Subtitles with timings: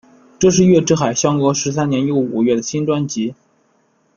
[0.39, 3.35] 这是月之海相隔十三年又五个月的新专辑。